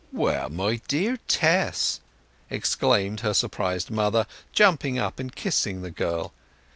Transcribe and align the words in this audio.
"Well!—my 0.13 0.77
dear 0.87 1.17
Tess!" 1.27 1.99
exclaimed 2.49 3.19
her 3.19 3.35
surprised 3.35 3.91
mother, 3.91 4.25
jumping 4.51 4.97
up 4.97 5.19
and 5.19 5.35
kissing 5.35 5.83
the 5.83 5.91
girl. 5.91 6.33